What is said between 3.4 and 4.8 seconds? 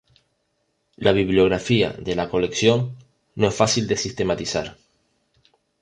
es fácil de sistematizar.